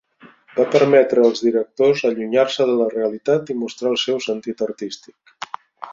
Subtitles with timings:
[0.59, 5.37] Va permetre als directors allunyar-se de la realitat i mostrar el seu sentit artístic.